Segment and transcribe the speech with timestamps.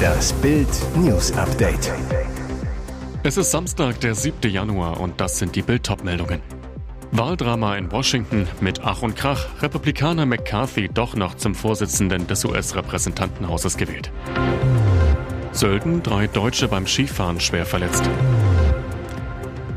[0.00, 1.92] Das Bild News Update.
[3.22, 4.50] Es ist Samstag, der 7.
[4.50, 6.40] Januar und das sind die Bild meldungen
[7.12, 9.46] Wahldrama in Washington mit Ach und Krach.
[9.62, 14.12] Republikaner McCarthy doch noch zum Vorsitzenden des US-Repräsentantenhauses gewählt.
[15.52, 18.08] Sölden, drei Deutsche beim Skifahren schwer verletzt.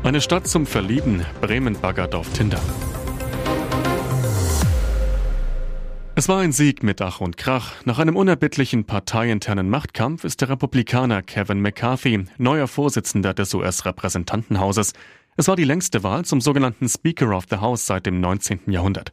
[0.04, 2.60] Eine Stadt zum Verlieben, Bremen baggert auf Tinder.
[6.16, 7.72] Es war ein Sieg mit Ach und Krach.
[7.84, 14.92] Nach einem unerbittlichen parteiinternen Machtkampf ist der Republikaner Kevin McCarthy neuer Vorsitzender des US-Repräsentantenhauses.
[15.36, 18.60] Es war die längste Wahl zum sogenannten Speaker of the House seit dem 19.
[18.70, 19.12] Jahrhundert.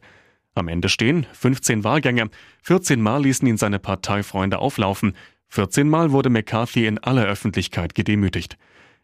[0.54, 2.30] Am Ende stehen 15 Wahlgänge.
[2.62, 5.14] 14 Mal ließen ihn seine Parteifreunde auflaufen.
[5.48, 8.56] 14 Mal wurde McCarthy in aller Öffentlichkeit gedemütigt.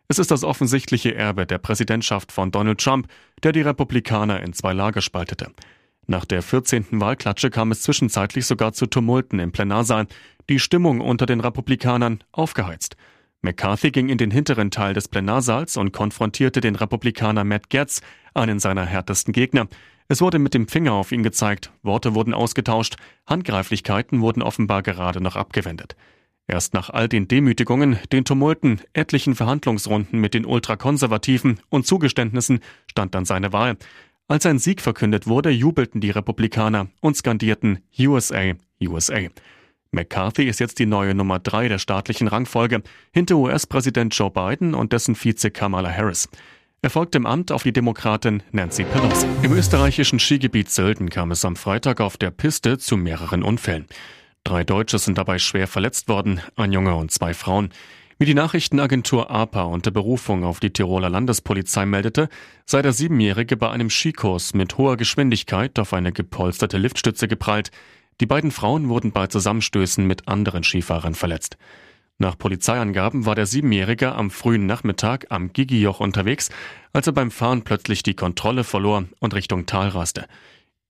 [0.06, 3.08] Es ist das offensichtliche Erbe der Präsidentschaft von Donald Trump,
[3.42, 5.50] der die Republikaner in zwei Lager spaltete.
[6.10, 6.86] Nach der 14.
[6.92, 10.06] Wahlklatsche kam es zwischenzeitlich sogar zu Tumulten im Plenarsaal,
[10.48, 12.96] die Stimmung unter den Republikanern aufgeheizt.
[13.42, 18.00] McCarthy ging in den hinteren Teil des Plenarsaals und konfrontierte den Republikaner Matt Getz,
[18.32, 19.68] einen seiner härtesten Gegner.
[20.08, 25.20] Es wurde mit dem Finger auf ihn gezeigt, Worte wurden ausgetauscht, Handgreiflichkeiten wurden offenbar gerade
[25.20, 25.94] noch abgewendet.
[26.50, 33.14] Erst nach all den Demütigungen, den Tumulten, etlichen Verhandlungsrunden mit den Ultrakonservativen und Zugeständnissen stand
[33.14, 33.76] dann seine Wahl.
[34.30, 39.20] Als ein Sieg verkündet wurde, jubelten die Republikaner und skandierten USA, USA.
[39.90, 44.92] McCarthy ist jetzt die neue Nummer drei der staatlichen Rangfolge, hinter US-Präsident Joe Biden und
[44.92, 46.28] dessen Vize Kamala Harris.
[46.82, 49.26] Er folgt im Amt auf die Demokratin Nancy Pelosi.
[49.42, 53.86] Im österreichischen Skigebiet Sölden kam es am Freitag auf der Piste zu mehreren Unfällen.
[54.44, 57.70] Drei Deutsche sind dabei schwer verletzt worden, ein Junge und zwei Frauen.
[58.20, 62.28] Wie die Nachrichtenagentur APA unter Berufung auf die Tiroler Landespolizei meldete,
[62.66, 67.70] sei der Siebenjährige bei einem Skikurs mit hoher Geschwindigkeit auf eine gepolsterte Liftstütze geprallt.
[68.20, 71.58] Die beiden Frauen wurden bei Zusammenstößen mit anderen Skifahrern verletzt.
[72.18, 76.50] Nach Polizeiangaben war der Siebenjährige am frühen Nachmittag am Gigijoch unterwegs,
[76.92, 80.26] als er beim Fahren plötzlich die Kontrolle verlor und Richtung Tal raste.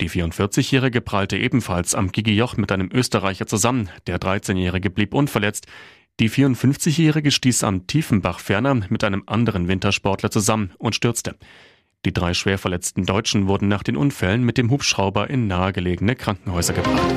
[0.00, 3.90] Die 44-Jährige prallte ebenfalls am Gigijoch mit einem Österreicher zusammen.
[4.06, 5.66] Der 13-Jährige blieb unverletzt.
[6.20, 11.36] Die 54-Jährige stieß am Tiefenbach ferner mit einem anderen Wintersportler zusammen und stürzte.
[12.04, 16.72] Die drei schwer verletzten Deutschen wurden nach den Unfällen mit dem Hubschrauber in nahegelegene Krankenhäuser
[16.72, 17.14] gebracht.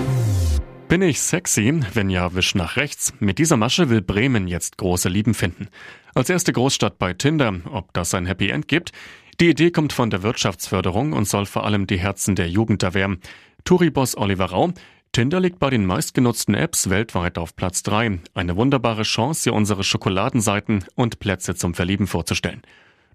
[0.87, 1.79] Bin ich sexy?
[1.95, 3.11] Wenn ja, wisch nach rechts.
[3.19, 5.69] Mit dieser Masche will Bremen jetzt große Lieben finden.
[6.13, 8.91] Als erste Großstadt bei Tinder, ob das ein Happy End gibt?
[9.39, 13.19] Die Idee kommt von der Wirtschaftsförderung und soll vor allem die Herzen der Jugend erwärmen.
[13.63, 14.73] Touri-Boss Oliver Rau,
[15.13, 18.21] Tinder liegt bei den meistgenutzten Apps weltweit auf Platz 3.
[18.33, 22.61] Eine wunderbare Chance, hier unsere Schokoladenseiten und Plätze zum Verlieben vorzustellen.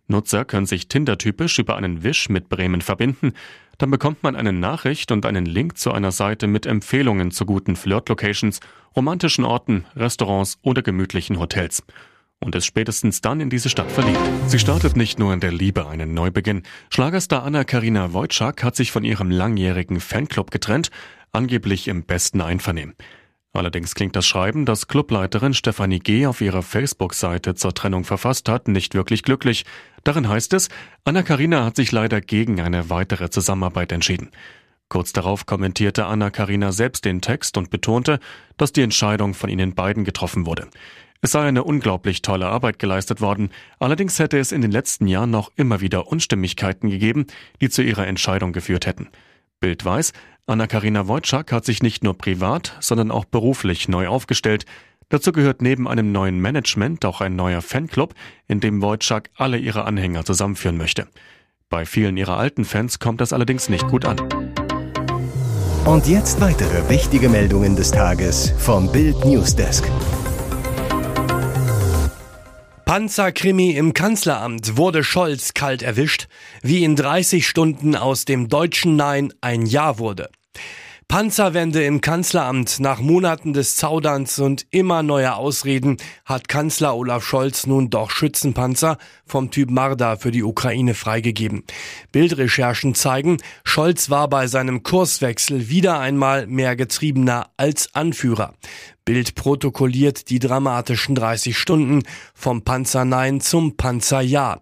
[0.06, 3.32] Nutzer können sich Tinder-typisch über einen Wisch mit Bremen verbinden.
[3.78, 7.76] Dann bekommt man eine Nachricht und einen Link zu einer Seite mit Empfehlungen zu guten
[7.76, 8.60] Flirt-Locations,
[8.94, 11.82] romantischen Orten, Restaurants oder gemütlichen Hotels.
[12.40, 14.20] Und ist spätestens dann in diese Stadt verliebt.
[14.48, 16.64] Sie startet nicht nur in der Liebe einen Neubeginn.
[16.90, 20.90] Schlagerstar Anna-Karina Wojcik hat sich von ihrem langjährigen Fanclub getrennt,
[21.36, 22.94] angeblich im besten Einvernehmen.
[23.52, 26.26] Allerdings klingt das Schreiben, das Clubleiterin Stefanie G.
[26.26, 29.64] auf ihrer Facebook-Seite zur Trennung verfasst hat, nicht wirklich glücklich.
[30.04, 30.69] Darin heißt es,
[31.04, 34.30] Anna-Karina hat sich leider gegen eine weitere Zusammenarbeit entschieden.
[34.88, 38.20] Kurz darauf kommentierte Anna-Karina selbst den Text und betonte,
[38.56, 40.68] dass die Entscheidung von ihnen beiden getroffen wurde.
[41.22, 45.30] Es sei eine unglaublich tolle Arbeit geleistet worden, allerdings hätte es in den letzten Jahren
[45.30, 47.26] noch immer wieder Unstimmigkeiten gegeben,
[47.60, 49.08] die zu ihrer Entscheidung geführt hätten.
[49.60, 50.12] Bild weiß,
[50.48, 54.64] Anna-Karina Wojcik hat sich nicht nur privat, sondern auch beruflich neu aufgestellt.
[55.08, 58.14] Dazu gehört neben einem neuen Management auch ein neuer Fanclub,
[58.46, 61.08] in dem Wojcik alle ihre Anhänger zusammenführen möchte.
[61.68, 64.20] Bei vielen ihrer alten Fans kommt das allerdings nicht gut an.
[65.84, 69.90] Und jetzt weitere wichtige Meldungen des Tages vom Bild Newsdesk.
[72.86, 76.28] Panzerkrimi im Kanzleramt wurde Scholz kalt erwischt,
[76.62, 80.30] wie in 30 Stunden aus dem deutschen Nein ein Ja wurde.
[81.08, 87.64] Panzerwende im Kanzleramt nach Monaten des Zauderns und immer neuer Ausreden hat Kanzler Olaf Scholz
[87.64, 91.62] nun doch Schützenpanzer vom Typ Marder für die Ukraine freigegeben.
[92.10, 98.54] Bildrecherchen zeigen, Scholz war bei seinem Kurswechsel wieder einmal mehr Getriebener als Anführer.
[99.04, 102.02] Bild protokolliert die dramatischen 30 Stunden
[102.34, 104.60] vom Panzer Nein zum Panzer Ja.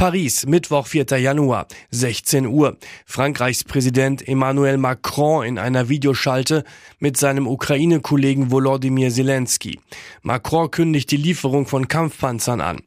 [0.00, 1.18] Paris, Mittwoch, 4.
[1.18, 2.78] Januar, 16 Uhr.
[3.04, 6.64] Frankreichs Präsident Emmanuel Macron in einer Videoschalte
[7.00, 9.78] mit seinem Ukraine-Kollegen Volodymyr Zelensky.
[10.22, 12.78] Macron kündigt die Lieferung von Kampfpanzern an.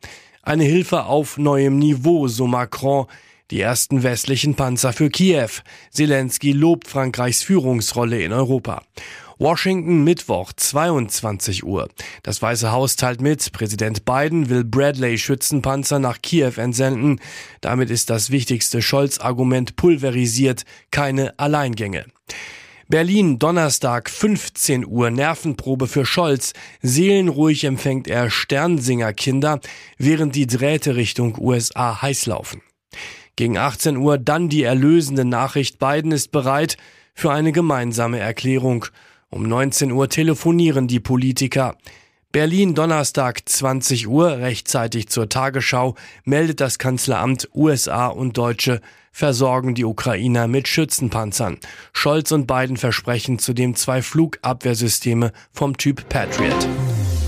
[0.41, 3.05] Eine Hilfe auf neuem Niveau, so Macron.
[3.51, 5.49] Die ersten westlichen Panzer für Kiew.
[5.91, 8.81] Zelensky lobt Frankreichs Führungsrolle in Europa.
[9.39, 11.89] Washington Mittwoch 22 Uhr.
[12.21, 17.19] Das Weiße Haus teilt mit, Präsident Biden will Bradley Schützenpanzer nach Kiew entsenden.
[17.61, 22.05] Damit ist das wichtigste Scholz-Argument pulverisiert, keine Alleingänge.
[22.89, 26.53] Berlin, Donnerstag, 15 Uhr, Nervenprobe für Scholz.
[26.81, 29.61] Seelenruhig empfängt er Sternsinger-Kinder,
[29.97, 32.61] während die Drähte Richtung USA heiß laufen.
[33.35, 36.77] Gegen 18 Uhr dann die erlösende Nachricht, Biden ist bereit
[37.15, 38.85] für eine gemeinsame Erklärung.
[39.33, 41.75] Um 19 Uhr telefonieren die Politiker.
[42.31, 48.79] Berlin Donnerstag 20 Uhr, rechtzeitig zur Tagesschau, meldet das Kanzleramt USA und Deutsche
[49.11, 51.57] versorgen die Ukrainer mit Schützenpanzern.
[51.93, 56.67] Scholz und Biden versprechen zudem zwei Flugabwehrsysteme vom Typ Patriot.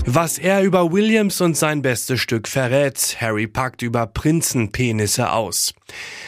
[0.08, 5.74] Was er über Williams und sein bestes Stück verrät, Harry packt über Prinzenpenisse aus.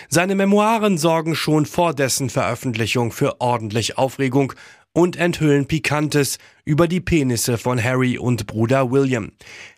[0.09, 4.53] Seine Memoiren sorgen schon vor dessen Veröffentlichung für ordentlich Aufregung
[4.93, 9.33] und enthüllen Pikantes über die Penisse von Harry und Bruder William.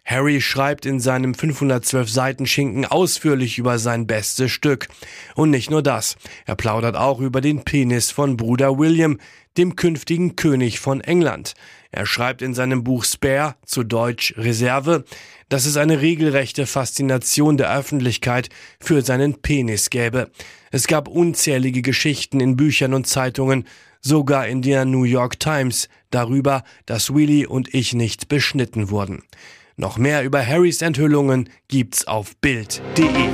[0.04, 4.88] Harry schreibt in seinem 512 Seiten Schinken ausführlich über sein bestes Stück.
[5.34, 6.16] Und nicht nur das,
[6.46, 9.18] er plaudert auch über den Penis von Bruder William,
[9.56, 11.54] dem künftigen König von England.
[11.92, 15.04] Er schreibt in seinem Buch Spare, zu Deutsch Reserve,
[15.48, 18.48] dass es eine regelrechte Faszination der Öffentlichkeit
[18.80, 20.30] für seinen Penis gäbe.
[20.70, 23.64] Es gab unzählige Geschichten in Büchern und Zeitungen,
[24.00, 29.22] sogar in der New York Times, darüber, dass Willy und ich nicht beschnitten wurden.
[29.76, 33.28] Noch mehr über Harrys Enthüllungen gibt's auf Bild.de.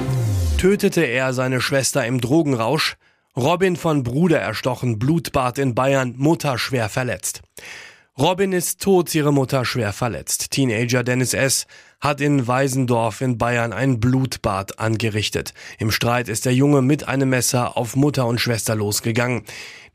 [0.59, 2.97] Tötete er seine Schwester im Drogenrausch?
[3.37, 7.43] Robin von Bruder erstochen, Blutbad in Bayern, Mutter schwer verletzt.
[8.19, 10.51] Robin ist tot, ihre Mutter schwer verletzt.
[10.51, 11.67] Teenager Dennis S.
[12.01, 15.53] hat in Weisendorf in Bayern ein Blutbad angerichtet.
[15.79, 19.43] Im Streit ist der Junge mit einem Messer auf Mutter und Schwester losgegangen.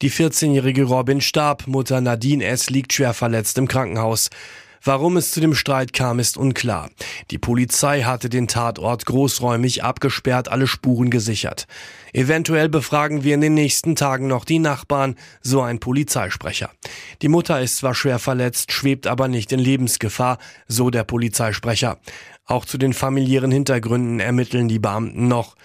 [0.04, 2.70] Die 14-jährige Robin starb, Mutter Nadine S.
[2.70, 4.30] liegt schwer verletzt im Krankenhaus.
[4.84, 6.90] Warum es zu dem Streit kam, ist unklar.
[7.30, 11.68] Die Polizei hatte den Tatort großräumig abgesperrt, alle Spuren gesichert.
[12.14, 16.72] Eventuell befragen wir in den nächsten Tagen noch die Nachbarn, so ein Polizeisprecher.
[17.22, 22.00] Die Mutter ist zwar schwer verletzt, schwebt aber nicht in Lebensgefahr, so der Polizeisprecher.
[22.46, 25.56] Auch zu den familiären Hintergründen ermitteln die Beamten noch.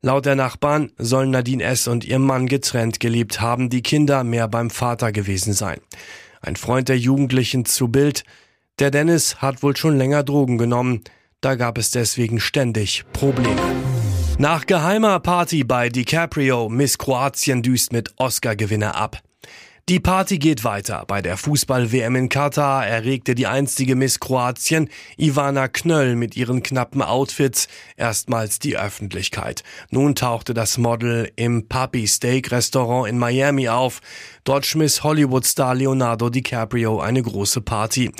[0.00, 1.88] Laut der Nachbarn sollen Nadine S.
[1.88, 5.78] und ihr Mann getrennt gelebt haben, die Kinder mehr beim Vater gewesen sein.
[6.40, 8.24] Ein Freund der Jugendlichen zu Bild,
[8.78, 11.02] der Dennis hat wohl schon länger Drogen genommen,
[11.40, 13.60] da gab es deswegen ständig Probleme.
[14.38, 19.22] Nach geheimer Party bei DiCaprio, Miss Kroatien düst mit Oscar-Gewinner ab.
[19.88, 21.04] Die Party geht weiter.
[21.08, 24.88] Bei der Fußball-WM in Katar erregte die einstige Miss Kroatien,
[25.18, 27.66] Ivana Knöll, mit ihren knappen Outfits
[27.96, 29.64] erstmals die Öffentlichkeit.
[29.90, 34.00] Nun tauchte das Model im Puppy Steak Restaurant in Miami auf.
[34.44, 38.12] Dort schmiss Hollywood-Star Leonardo DiCaprio eine große Party.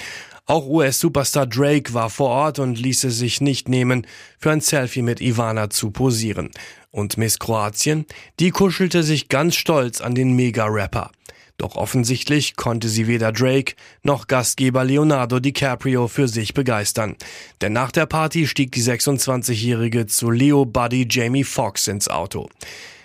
[0.47, 4.07] Auch US-Superstar Drake war vor Ort und ließ es sich nicht nehmen,
[4.39, 6.51] für ein Selfie mit Ivana zu posieren.
[6.91, 8.07] Und Miss Kroatien,
[8.41, 11.11] die kuschelte sich ganz stolz an den Mega-Rapper.
[11.59, 17.15] Doch offensichtlich konnte sie weder Drake noch Gastgeber Leonardo DiCaprio für sich begeistern.
[17.61, 22.49] Denn nach der Party stieg die 26-Jährige zu Leo Buddy Jamie Foxx ins Auto.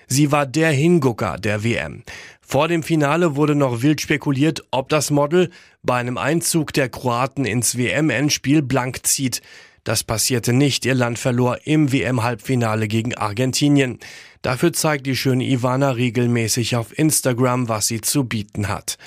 [0.07, 2.03] Sie war der Hingucker der WM.
[2.49, 5.49] Vor dem Finale wurde noch wild spekuliert, ob das Model
[5.83, 9.41] bei einem Einzug der Kroaten ins WM-Endspiel blank zieht.
[9.83, 10.85] Das passierte nicht.
[10.85, 13.99] Ihr Land verlor im WM-Halbfinale gegen Argentinien.
[14.43, 18.97] Dafür zeigt die schöne Ivana regelmäßig auf Instagram, was sie zu bieten hat.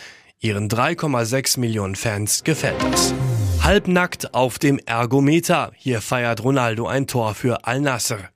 [0.40, 3.14] Ihren 3,6 Millionen Fans gefällt das.
[3.62, 5.72] Halbnackt auf dem Ergometer.
[5.76, 8.28] Hier feiert Ronaldo ein Tor für Al-Nasser.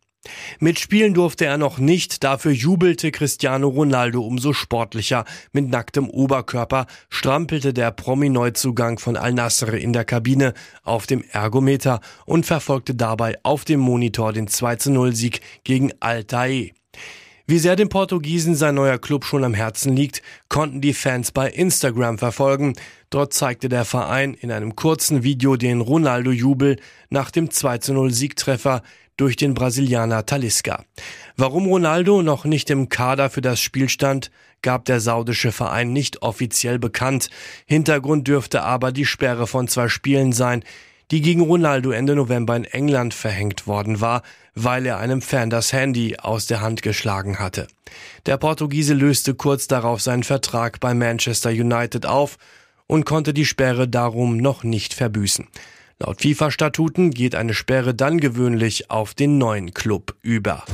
[0.59, 5.25] Mitspielen durfte er noch nicht, dafür jubelte Cristiano Ronaldo umso sportlicher.
[5.53, 12.47] Mit nacktem Oberkörper strampelte der Promi-Neuzugang von Al-Nassr in der Kabine auf dem Ergometer und
[12.47, 16.73] verfolgte dabei auf dem Monitor den 2-0-Sieg gegen Al-Tae.
[17.47, 21.51] Wie sehr dem Portugiesen sein neuer Club schon am Herzen liegt, konnten die Fans bei
[21.51, 22.73] Instagram verfolgen.
[23.11, 26.79] Dort zeigte der Verein in einem kurzen Video den Ronaldo-Jubel
[27.11, 28.83] nach dem 2-0-Siegtreffer
[29.17, 30.85] durch den Brasilianer Talisca.
[31.37, 34.31] Warum Ronaldo noch nicht im Kader für das Spiel stand,
[34.63, 37.31] gab der saudische Verein nicht offiziell bekannt.
[37.67, 40.65] Hintergrund dürfte aber die Sperre von zwei Spielen sein,
[41.11, 44.23] die gegen Ronaldo Ende November in England verhängt worden war,
[44.55, 47.67] weil er einem Fan das Handy aus der Hand geschlagen hatte.
[48.27, 52.39] Der Portugiese löste kurz darauf seinen Vertrag bei Manchester United auf
[52.87, 55.47] und konnte die Sperre darum noch nicht verbüßen.
[56.01, 60.65] Laut FIFA-Statuten geht eine Sperre dann gewöhnlich auf den neuen Club über.